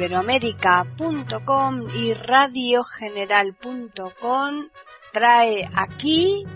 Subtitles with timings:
[0.00, 4.68] iberoamérica.com y radiogeneral.com
[5.12, 6.46] trae aquí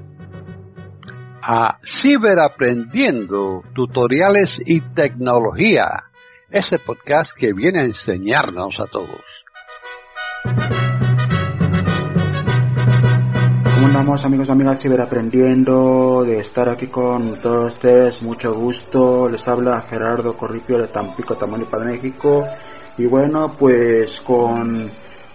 [1.42, 6.04] a Ciberaprendiendo, tutoriales y tecnología,
[6.48, 9.44] ese podcast que viene a enseñarnos a todos.
[13.74, 18.22] ¿Cómo andamos amigos y amigas ciberaprendiendo de estar aquí con todos ustedes?
[18.22, 22.46] Mucho gusto, les habla Gerardo Corripio de Tampico, Tamaulipas, México.
[22.96, 24.88] Y bueno, pues con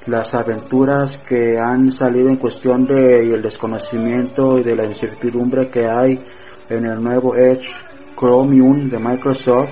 [0.06, 5.86] las aventuras que han salido en cuestión de el desconocimiento y de la incertidumbre que
[5.86, 6.24] hay
[6.70, 7.70] en el nuevo Edge
[8.16, 9.72] Chromium de Microsoft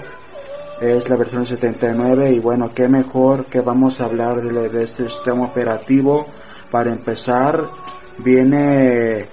[0.82, 5.08] es la versión 79 y bueno qué mejor que vamos a hablar de, de este
[5.10, 6.26] sistema operativo.
[6.70, 7.68] Para empezar
[8.18, 9.26] viene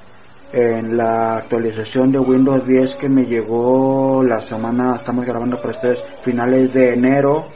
[0.52, 5.98] en la actualización de Windows 10 que me llegó la semana estamos grabando para ustedes
[6.22, 7.46] finales de enero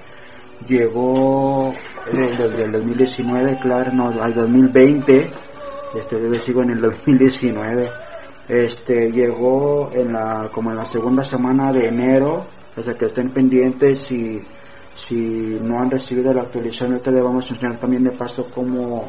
[0.66, 1.74] llegó
[2.12, 5.30] desde el 2019, claro, no, al 2020,
[5.94, 7.90] este sigo en el 2019,
[8.48, 13.30] este llegó en la como en la segunda semana de enero, o sea que estén
[13.30, 14.40] pendientes si
[14.94, 19.08] si no han recibido la actualización, ahorita le vamos a enseñar también de paso cómo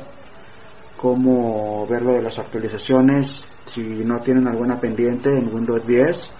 [0.98, 6.32] cómo ver lo de las actualizaciones, si no tienen alguna pendiente en Windows 10.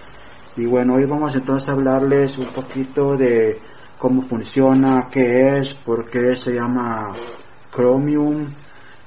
[0.58, 3.58] Y bueno, hoy vamos entonces a hablarles un poquito de
[4.00, 7.12] cómo funciona, qué es, por qué se llama
[7.70, 8.46] Chromium,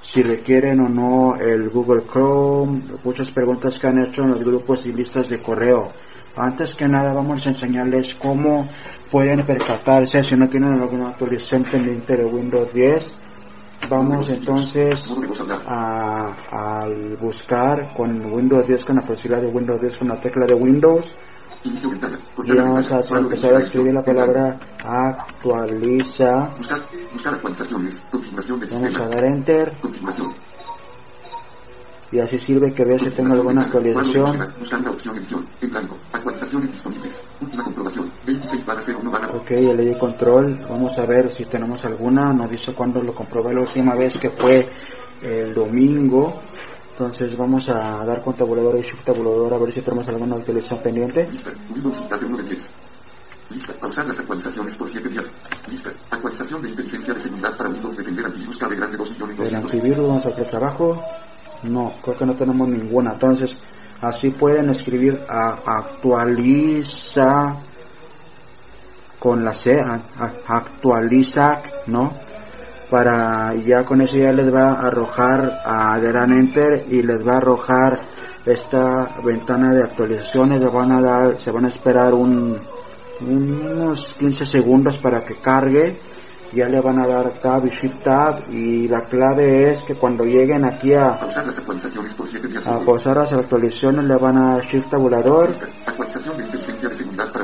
[0.02, 4.86] si requieren o no el Google Chrome, muchas preguntas que han hecho en los grupos
[4.86, 5.92] y listas de correo.
[6.36, 8.70] Antes que nada vamos a enseñarles cómo
[9.10, 13.14] pueden percatarse si no tienen alguna actualización pendiente de Windows 10.
[13.90, 14.94] Vamos entonces
[15.66, 16.88] a,
[17.20, 21.12] buscar con Windows 10 con la posibilidad de Windows 10 con la tecla de Windows
[21.64, 26.56] y vamos a empezar a escribir la palabra actualiza.
[28.72, 29.72] Vamos a dar enter.
[32.12, 34.40] Y así sirve que vea si tengo alguna actualización.
[39.34, 40.59] Ok, ya le di control.
[40.69, 42.34] Vamos a ver si tenemos alguna.
[42.34, 44.69] Nos dice cuando lo comprobé la última vez que fue
[45.22, 46.41] el domingo.
[46.94, 50.80] Entonces vamos a dar con tabulador y shift tabulador a ver si tenemos alguna actualización
[50.84, 51.28] pendiente.
[51.28, 51.52] Lista.
[51.74, 52.74] Windows Tab 1 de 10.
[53.50, 53.74] Lista.
[53.74, 55.26] Pausar las actualizaciones por 7 días.
[55.68, 55.92] Lista.
[56.12, 60.08] Actualización de inteligencia de seguridad para Windows Defender Antivirus Cabe Grande 2 millones El antivirus,
[60.08, 61.03] vamos a hacer trabajo.
[61.64, 63.14] No, creo que no tenemos ninguna.
[63.14, 63.58] Entonces,
[64.00, 67.58] así pueden escribir a actualiza
[69.18, 72.14] con la C, a, a, actualiza, ¿no?
[72.94, 77.34] Para ya con eso ya les va a arrojar a gran enter y les va
[77.34, 78.02] a arrojar
[78.46, 82.56] esta ventana de actualizaciones le van a dar se van a esperar un,
[83.20, 85.96] unos 15 segundos para que cargue
[86.52, 90.24] ya le van a dar tab y shift tab y la clave es que cuando
[90.24, 94.38] lleguen aquí a pausar las actualizaciones por 7 días a pausar las actualizaciones le van
[94.38, 95.50] a shift tabulador
[95.88, 97.44] actualización de inteligencia de seguridad para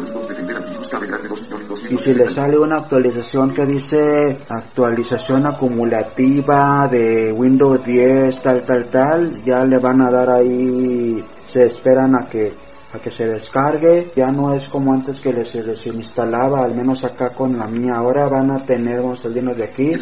[1.89, 8.89] y si le sale una actualización que dice actualización acumulativa de Windows 10 tal tal
[8.89, 9.43] tal.
[9.43, 12.53] Ya le van a dar ahí se esperan a que
[12.93, 14.11] a que se descargue.
[14.15, 17.95] Ya no es como antes que les, les instalaba al menos acá con la mía
[17.95, 19.93] ahora van a tener vamos a salirnos de aquí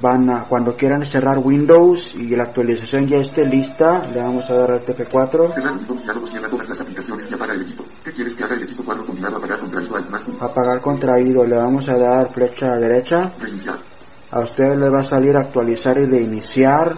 [0.00, 4.54] van a cuando quieran cerrar Windows y la actualización ya esté lista le vamos a
[4.54, 5.52] dar al TF4
[10.40, 13.32] apagar contraído le vamos a dar flecha derecha.
[14.32, 16.96] A usted le va a salir actualizar y de iniciar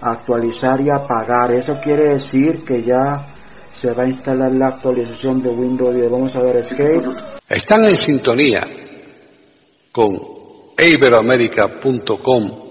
[0.00, 1.52] actualizar y apagar.
[1.52, 3.34] Eso quiere decir que ya
[3.72, 5.94] se va a instalar la actualización de Windows.
[5.94, 7.02] 10 vamos a dar escape.
[7.48, 8.66] Están en sintonía
[9.92, 10.37] con
[10.78, 12.68] iberoamerica.com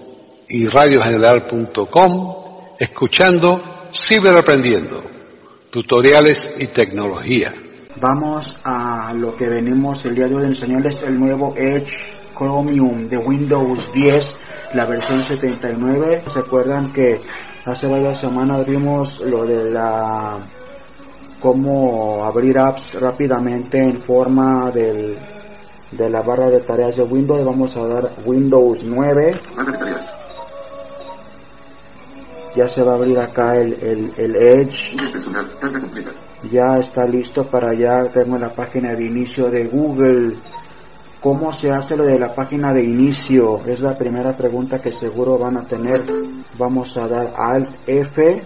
[0.48, 2.34] y radiogeneral.com
[2.78, 3.60] escuchando
[3.92, 5.02] Ciberaprendiendo,
[5.70, 7.52] tutoriales y tecnología.
[8.00, 13.18] Vamos a lo que venimos el día de hoy enseñarles el nuevo Edge Chromium de
[13.18, 14.36] Windows 10,
[14.74, 16.22] la versión 79.
[16.32, 17.20] ¿Se acuerdan que
[17.64, 20.38] hace varias semanas vimos lo de la
[21.40, 25.18] cómo abrir apps rápidamente en forma del
[25.92, 27.44] de la barra de tareas de Windows.
[27.44, 29.40] Vamos a dar Windows 9
[32.58, 34.96] ya se va a abrir acá el, el, el Edge.
[36.50, 40.36] Ya está listo para ya tengo la página de inicio de Google.
[41.20, 43.60] ¿Cómo se hace lo de la página de inicio?
[43.66, 46.04] Es la primera pregunta que seguro van a tener.
[46.58, 48.42] Vamos a dar Alt F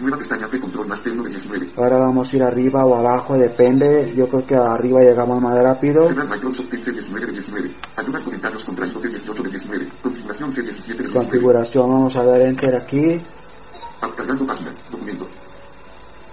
[0.00, 1.70] Nueva pestaña P control más T1 de 19.
[1.76, 4.12] Ahora vamos a ir arriba o abajo, depende.
[4.16, 6.08] Yo creo que arriba llegamos más rápido.
[6.08, 7.74] Cerrar Microsoft Teams C19 de 19.
[7.96, 9.88] Ayudar comentarios contraído de 18 de 19.
[10.02, 11.12] Configuración C17 de 19.
[11.12, 13.20] Configuración, vamos a dar enter aquí.
[14.16, 14.74] Cargando página.
[14.90, 15.28] Documento.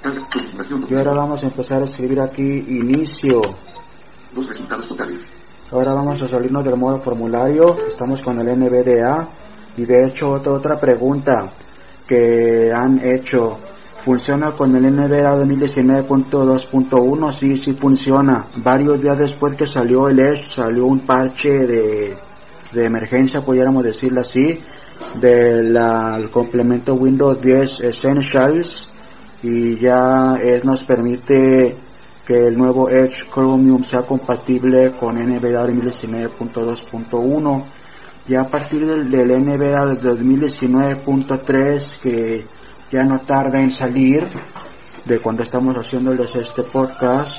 [0.01, 0.27] Carga.
[0.33, 0.85] Configuración.
[0.89, 3.41] Y ahora vamos a empezar a escribir aquí inicio.
[4.33, 5.23] Dos resultados totales.
[5.71, 7.63] Ahora vamos a salirnos del modo formulario.
[7.87, 9.27] Estamos con el NVDA.
[9.77, 11.53] Y de hecho, otra, otra pregunta
[12.11, 13.57] que han hecho.
[14.03, 17.31] ¿Funciona con el NVDA 2019.2.1?
[17.39, 18.47] Sí, sí funciona.
[18.57, 22.17] Varios días después que salió el Edge, salió un parche de,
[22.73, 24.57] de emergencia, pudiéramos decirlo así,
[25.21, 25.77] del
[26.31, 28.89] complemento Windows 10 Essentials
[29.43, 31.77] y ya es, nos permite
[32.25, 37.63] que el nuevo Edge Chromium sea compatible con NVDA 2019.2.1
[38.27, 42.45] y a partir del, del NVDA del 2019.3 que
[42.91, 44.27] ya no tarda en salir
[45.05, 47.33] de cuando estamos haciéndoles este podcast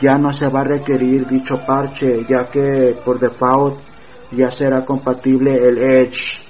[0.00, 3.80] ya no se va a requerir dicho parche ya que por default
[4.32, 6.42] ya será compatible el Edge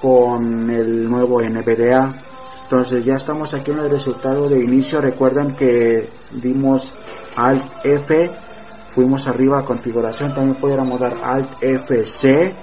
[0.00, 2.32] con el nuevo NVDA
[2.72, 4.98] entonces ya estamos aquí en el resultado de inicio.
[4.98, 6.90] Recuerden que dimos
[7.36, 8.30] Alt F
[8.94, 10.34] fuimos arriba a configuración.
[10.34, 12.54] También pudiéramos dar Alt FC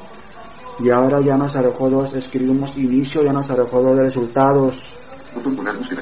[0.80, 4.94] y ahora ya nos arrojó dos escribimos inicio ya nos arrojó dos resultados
[5.34, 6.02] Botón poner búsqueda.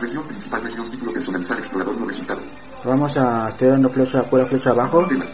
[0.00, 2.40] Región principal, región título personalizar explorador no resultado.
[2.84, 5.24] vamos a estoy dando flecha pura flecha abajo Tema.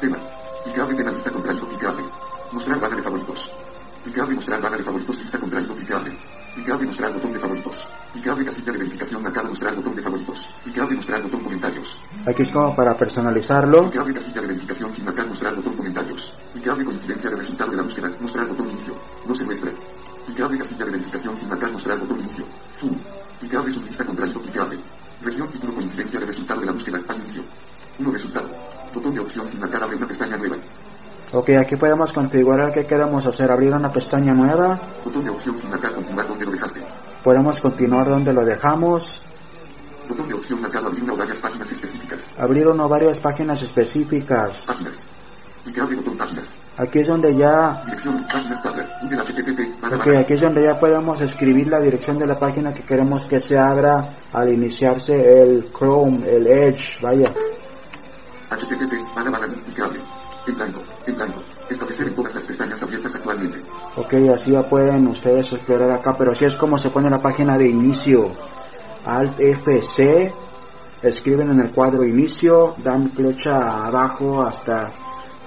[0.00, 0.18] Tema.
[0.64, 2.02] Clicable tema lista contraído clicable.
[2.52, 3.50] Mostrar barra de favoritos.
[4.04, 5.38] Clicable mostrar barra de favoritos lista
[6.56, 6.56] clicable.
[6.56, 7.86] Clicable mostrar botón de favoritos.
[8.12, 10.38] Clicable casilla de verificación acá mostrar botón de favoritos.
[10.64, 11.98] Clicable mostrar botón comentarios.
[12.26, 16.32] aquí es como para personalizarlo Clicable casilla de verificación sin marcar mostrar botón comentarios.
[16.52, 18.94] Clicable coincidencia de resultado de la búsqueda mostrar botón inicio.
[19.26, 19.70] No se muestra.
[20.26, 22.44] Clicable casilla de verificación sin marcar mostrar botón inicio.
[22.74, 22.98] Zoom.
[23.40, 24.78] Clicable sublista contraído clicable.
[25.22, 27.42] Región título coincidencia de resultado de la búsqueda al inicio.
[27.98, 28.48] 1 resultado.
[28.94, 30.56] Botón de opción sin marcar abre una pestaña nueva.
[31.32, 35.70] Ok aquí podemos configurar qué queremos hacer abrir una pestaña nueva Botón de opción sin
[35.70, 36.80] marcar continuar donde lo dejaste.
[37.24, 39.22] podemos continuar donde lo dejamos
[40.08, 42.30] Botón de opción marcado abrir una o varias páginas específicas.
[42.38, 44.96] abrir una o varias páginas específicas Páginas.
[45.64, 46.52] Clicable botón páginas.
[46.78, 48.88] aquí es donde ya Dirección páginas tabla.
[49.02, 49.80] Google HTTP.
[49.82, 53.26] Barra ok aquí es donde ya podemos escribir la dirección de la página que queremos
[53.26, 57.32] que se abra al iniciarse el Chrome el Edge vaya
[58.48, 59.14] HTTP.
[59.16, 60.15] Barra barra.
[60.46, 60.80] En blanco.
[61.06, 61.42] En blanco.
[61.68, 63.58] Establecer en todas las pestañas abiertas actualmente.
[63.96, 67.56] Ok, así ya pueden ustedes explorar acá, pero así es como se pone la página
[67.56, 68.32] de inicio.
[69.04, 70.32] Alt FC,
[71.02, 74.92] escriben en el cuadro inicio, dan flecha abajo hasta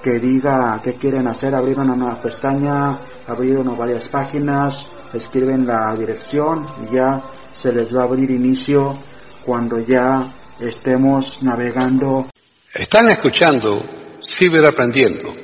[0.02, 5.94] que diga qué quieren hacer, abrir una nueva pestaña, abrir una varias páginas, escriben la
[5.96, 8.98] dirección y ya se les va a abrir inicio
[9.44, 12.28] cuando ya estemos navegando
[12.72, 13.99] Están escuchando
[14.30, 15.34] Ciberaprendiendo,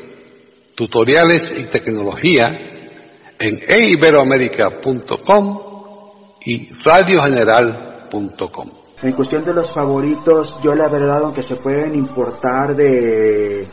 [0.74, 2.46] tutoriales y tecnología
[3.38, 5.60] en eiberoamerica.com
[6.44, 8.70] y radiogeneral.com.
[9.02, 13.68] En cuestión de los favoritos, yo la verdad, aunque se pueden importar de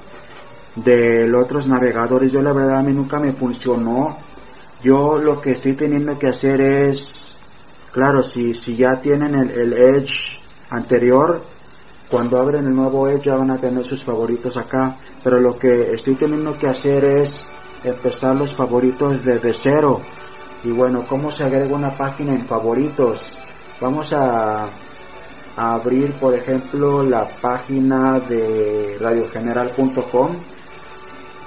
[0.75, 4.17] de otros navegadores, yo la verdad a mí nunca me funcionó.
[4.81, 7.35] Yo lo que estoy teniendo que hacer es,
[7.91, 11.43] claro, si, si ya tienen el, el Edge anterior,
[12.13, 14.97] cuando abren el nuevo Edge ya van a tener sus favoritos acá.
[15.23, 17.43] Pero lo que estoy teniendo que hacer es
[17.83, 19.99] empezar los favoritos desde cero.
[20.63, 23.19] Y bueno, ¿cómo se agrega una página en favoritos?
[23.81, 24.65] Vamos a,
[25.55, 30.37] a abrir, por ejemplo, la página de radiogeneral.com.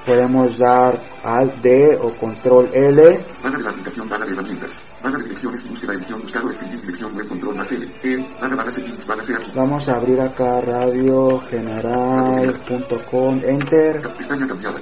[0.06, 3.18] Podemos dar Alt D o Control L.
[3.42, 4.80] Barra de la aplicación, barra de herramientas.
[5.02, 7.84] Barra de direcciones y búsqueda edición buscado escribir dirección web control más L.
[8.04, 8.16] E.
[8.40, 9.50] Barra barra settings barra C aquí.
[9.54, 13.40] Vamos a abrir acá radiogeneral.com.
[13.44, 14.00] Enter.
[14.16, 14.78] Pestaña cambiada.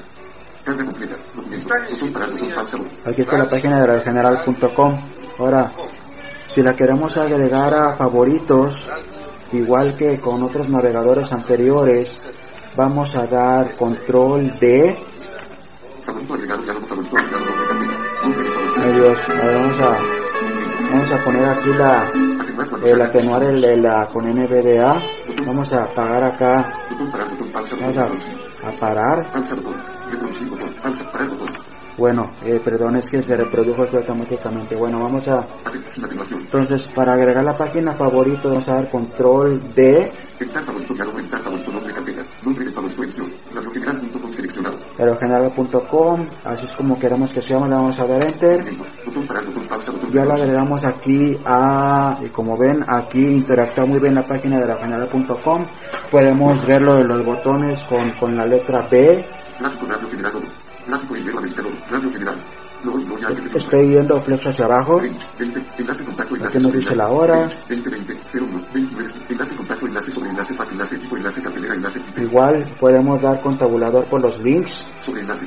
[0.62, 1.16] Carga completa.
[1.34, 1.68] Documento.
[1.90, 2.76] Botón para botón pausa.
[2.76, 2.92] botón.
[3.06, 5.00] Aquí está la página de radiogeneral.com.
[5.38, 5.72] Ahora,
[6.48, 8.86] si la queremos agregar a favoritos,
[9.52, 12.20] igual que con otros navegadores anteriores,
[12.76, 14.98] vamos a dar control D.
[18.94, 19.98] Dios, a ver, vamos a,
[20.90, 22.10] vamos a poner aquí la,
[22.84, 25.02] el atenuar el, la, con NVDA.
[25.46, 26.72] Vamos a apagar acá,
[27.80, 28.08] vamos a,
[28.78, 29.26] parar.
[31.96, 34.76] Bueno, eh, perdón, es que se reprodujo aquí automáticamente.
[34.76, 35.46] Bueno, vamos a,
[36.32, 40.12] entonces para agregar la página favorito vamos a dar control D.
[44.98, 48.64] Aerogeneral.com, así es como queremos que se llame, le vamos a dar enter.
[50.12, 50.34] Ya retorno.
[50.34, 55.66] agregamos aquí a, y como ven, aquí interactúa muy bien la página de la general.com.
[56.10, 59.24] Podemos ver lo de los botones con, con la letra B.
[62.10, 62.36] General.
[63.54, 65.00] Estoy viendo flecha hacia abajo.
[65.00, 67.48] 20, 20, enlace contacto, enlace Aquí nos dice la hora.
[67.68, 72.00] 20, 20, 01, 29, enlace contacto, enlace sobre enlace, fac, enlace tipo, enlace cartelera, enlace
[72.00, 74.84] tipo, Igual podemos dar con tabulador por los links.
[75.04, 75.46] sobre enlace,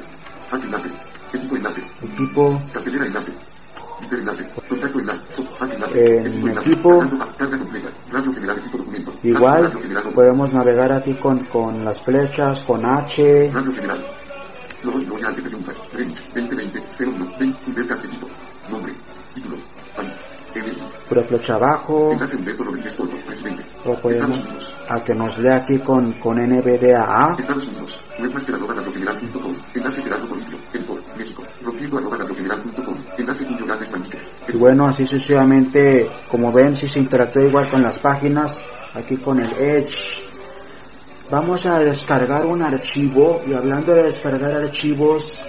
[0.49, 0.89] fac, enlace,
[1.33, 3.31] equipo, enlace, Equipo, cartelera, enlace,
[4.01, 6.89] hiper enlace, contacto, enlace, soft, fac, enlace, En equipo, enlace, equipo.
[6.99, 9.71] cargando, fac, carga completa, radio general, equipo, documento, igual
[10.15, 13.51] podemos navegar aquí con, con las flechas, con H.
[13.53, 14.05] radio general,
[14.83, 18.27] logo, logo, ya, que triunfa, range, 2020, 01, 20, Humbertas, equipo,
[18.69, 18.93] nombre,
[19.33, 19.57] título,
[19.95, 20.15] país,
[22.13, 26.37] enlace Humberto Rodríguez presidente, O podemos Estados Unidos, a que nos lea aquí con, con
[26.37, 27.35] NVDA.
[27.37, 28.45] Estados Unidos, enlace
[30.01, 30.35] Gerardo
[31.15, 33.91] México, enlace Julio Grandes
[34.47, 38.61] Y bueno, así sucesivamente, como ven, si se interactúa igual con las páginas,
[38.93, 40.26] aquí con el Edge.
[41.29, 45.43] Vamos a descargar un archivo y hablando de descargar archivos,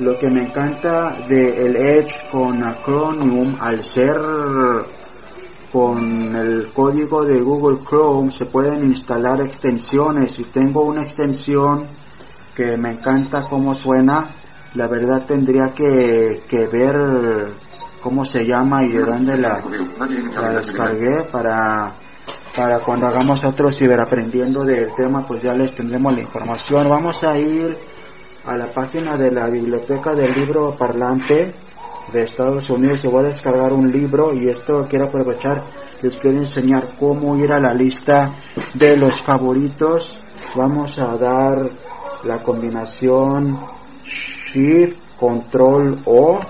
[0.00, 4.18] lo que me encanta del Edge con Acronym al ser
[5.72, 10.38] con el código de Google Chrome se pueden instalar extensiones.
[10.38, 11.86] Y tengo una extensión
[12.54, 14.28] que me encanta cómo suena.
[14.74, 17.54] La verdad tendría que, que ver
[18.02, 19.58] cómo se llama y de dónde la
[20.52, 21.94] descargué para
[22.58, 26.88] para cuando hagamos otro ciberaprendiendo del tema pues ya les tendremos la información.
[26.88, 27.78] Vamos a ir
[28.44, 31.54] a la página de la biblioteca del libro parlante
[32.12, 33.04] de Estados Unidos.
[33.04, 35.62] Y voy a descargar un libro y esto quiero aprovechar
[36.02, 38.32] les quiero enseñar cómo ir a la lista
[38.74, 40.18] de los favoritos.
[40.56, 41.70] Vamos a dar
[42.24, 43.56] la combinación
[44.02, 46.40] Shift Control O.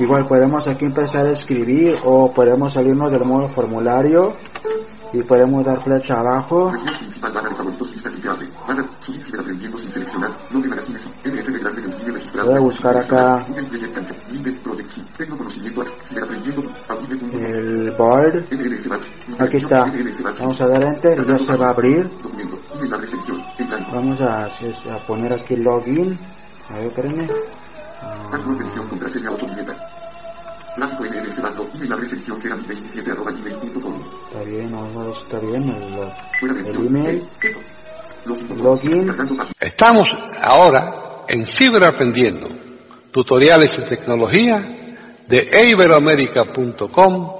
[0.00, 4.36] Igual podemos aquí empezar a escribir o podemos salirnos del modo formulario
[5.12, 6.72] y podemos dar flecha abajo.
[12.44, 13.46] Voy a buscar acá.
[17.32, 18.44] El board
[19.38, 19.84] aquí está
[20.38, 22.08] vamos a dar enter y ya se va a abrir
[23.92, 26.18] vamos a, a poner aquí login
[26.68, 27.28] a ver espérenme
[28.30, 29.74] Password edición contraseña autoviñeta.
[30.76, 31.62] Gráfico NLS Bando.
[31.74, 33.94] Email barra selección que era 27 arroba gmail.com.
[34.28, 36.86] está bien vamos a ver si está bien el, Fuera de el edición.
[36.86, 37.58] email Keto.
[38.26, 38.62] Login.
[38.62, 39.06] Login.
[39.06, 39.54] Cargando página.
[39.60, 42.48] Estamos ahora en Ciberaprendiendo,
[43.10, 44.56] tutoriales en tecnología
[45.26, 47.32] de iberoamérica.com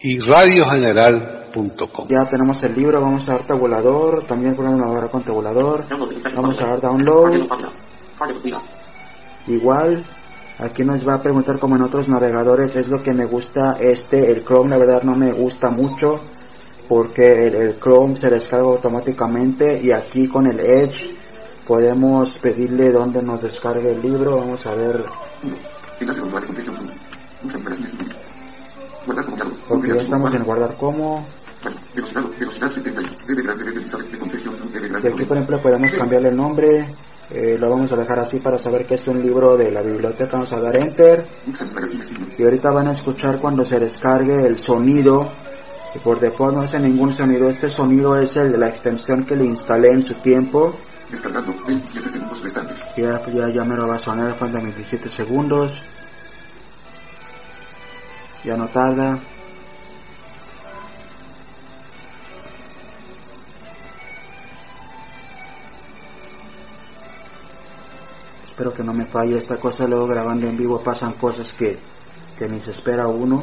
[0.00, 2.08] y radiogeneral.com.
[2.08, 5.84] ya tenemos el libro vamos a dar tabulador también podemos navegar con tabulador
[6.34, 7.46] vamos a dar download
[9.46, 10.04] Igual,
[10.58, 14.30] aquí nos va a preguntar como en otros navegadores, es lo que me gusta este,
[14.30, 16.20] el Chrome la verdad no me gusta mucho
[16.88, 21.14] porque el, el Chrome se descarga automáticamente y aquí con el Edge
[21.66, 25.04] podemos pedirle dónde nos descargue el libro, vamos a ver,
[25.42, 25.56] 1.
[26.00, 26.92] Enlace con guarda compresión 1.
[27.44, 28.04] Usa operaciones 1.
[29.06, 29.50] Guardar como lado.
[29.68, 31.26] porque ya estamos en guardar como,
[31.94, 33.22] Velocidad, velocidad 75.
[33.26, 36.86] Debe grande, debe lista de compresión, debe y aquí por ejemplo podemos cambiarle el nombre,
[37.34, 40.34] eh, lo vamos a dejar así para saber que es un libro de la biblioteca,
[40.34, 42.26] vamos a dar enter, Usa magazines 1.
[42.38, 45.28] y ahorita van a escuchar cuando se descargue el sonido.
[45.96, 47.48] Y por default no hace ningún sonido.
[47.48, 50.74] Este sonido es el de la extensión que le instalé en su tiempo.
[51.10, 52.80] Descargando 27 segundos restantes.
[52.96, 54.34] ya ya, ya me lo va a sonar.
[54.34, 55.82] Faltan 27 segundos.
[58.44, 59.20] Ya no tarda
[68.54, 71.76] espero que no me falle esta cosa luego grabando en vivo pasan cosas que
[72.38, 73.42] que ni se espera uno.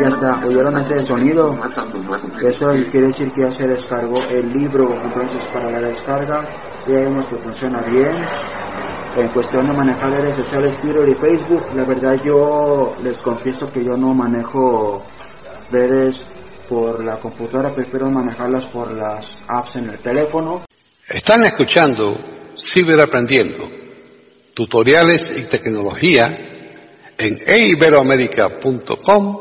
[0.00, 1.56] Ya está, ¿oyeron ese sonido?
[2.42, 6.48] Eso quiere decir que ya se descargó el libro, entonces para la descarga
[6.88, 8.16] ya vemos que funciona bien.
[9.16, 13.84] En cuestión de manejar redes sociales, Twitter y Facebook, la verdad yo les confieso que
[13.84, 15.04] yo no manejo
[15.70, 16.26] redes
[16.68, 20.62] por la computadora, prefiero manejarlas por las apps en el teléfono.
[21.08, 22.16] Están escuchando
[22.56, 23.68] Ciberaprendiendo,
[24.54, 26.24] tutoriales y tecnología
[27.18, 29.40] en iberoamérica.com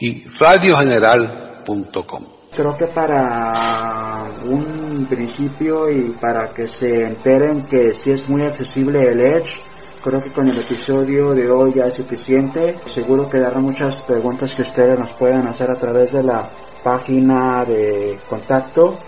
[0.00, 2.24] y radiogeneral.com.
[2.54, 9.00] Creo que para un principio y para que se enteren que si es muy accesible
[9.02, 9.62] el Edge,
[10.02, 12.78] creo que con el episodio de hoy ya es suficiente.
[12.86, 16.50] Seguro que dará muchas preguntas que ustedes nos pueden hacer a través de la
[16.82, 18.98] página de contacto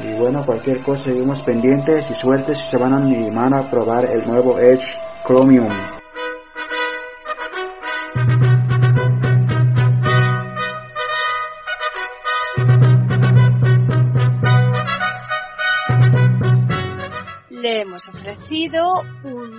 [0.00, 4.04] Y bueno, cualquier cosa seguimos pendientes y suerte si se van a animar a probar
[4.06, 4.84] el nuevo Edge
[5.24, 5.68] Chromium.
[17.50, 19.43] Le hemos ofrecido un